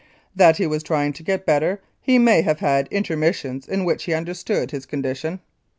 That 0.35 0.57
he 0.57 0.65
was 0.65 0.81
trying 0.81 1.13
to 1.13 1.21
get 1.21 1.45
better, 1.45 1.79
he 2.01 2.17
may 2.17 2.41
have 2.41 2.59
had 2.59 2.87
intermissions 2.89 3.67
in 3.67 3.85
which 3.85 4.05
he 4.05 4.15
understood 4.15 4.71
his 4.71 4.87
condition. 4.87 5.41